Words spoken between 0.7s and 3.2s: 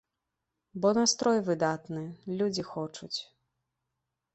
Бо настрой выдатны, людзі хочуць.